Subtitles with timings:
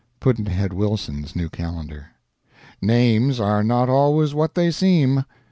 [0.19, 2.07] Pudd'nhead Wilson's New Calendar.
[2.81, 5.25] Names are not always what they seem.